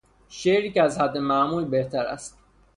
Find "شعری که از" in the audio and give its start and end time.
0.29-0.97